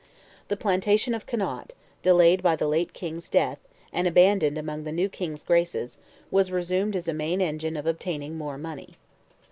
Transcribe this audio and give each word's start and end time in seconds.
The 0.47 0.57
plantation 0.57 1.13
of 1.13 1.27
Connaught, 1.27 1.73
delayed 2.01 2.41
by 2.41 2.55
the 2.55 2.67
late 2.67 2.91
King's 2.91 3.29
death, 3.29 3.59
and 3.93 4.07
abandoned 4.07 4.57
among 4.57 4.83
the 4.83 4.91
new 4.91 5.07
King's 5.07 5.43
graces, 5.43 5.99
was 6.31 6.51
resumed 6.51 6.95
as 6.95 7.07
a 7.07 7.13
main 7.13 7.39
engine 7.39 7.77
of 7.77 7.85
obtaining 7.85 8.35
more 8.35 8.57
money. 8.57 8.95